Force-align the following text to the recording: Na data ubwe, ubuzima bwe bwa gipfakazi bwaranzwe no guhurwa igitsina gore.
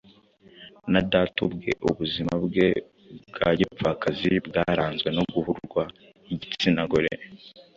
Na 0.91 1.01
data 1.11 1.37
ubwe, 1.47 1.71
ubuzima 1.89 2.33
bwe 2.43 2.67
bwa 3.29 3.49
gipfakazi 3.59 4.31
bwaranzwe 4.47 5.09
no 5.15 5.23
guhurwa 5.31 5.83
igitsina 6.33 6.81
gore. 6.91 7.11